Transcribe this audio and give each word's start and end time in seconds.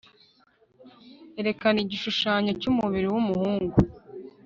erekana 1.39 1.77
igishushanyo 1.83 2.51
cy'umubiri 2.59 3.07
w'umuhungu 3.13 3.77